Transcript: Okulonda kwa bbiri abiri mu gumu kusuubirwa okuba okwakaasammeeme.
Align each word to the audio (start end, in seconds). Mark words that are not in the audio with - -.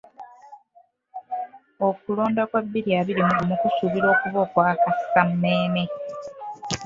Okulonda 1.87 2.41
kwa 2.49 2.61
bbiri 2.65 2.89
abiri 2.99 3.21
mu 3.27 3.33
gumu 3.37 3.55
kusuubirwa 3.61 4.09
okuba 4.15 4.37
okwakaasammeeme. 4.45 5.83